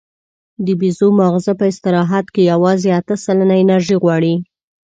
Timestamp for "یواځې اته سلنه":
2.51-3.55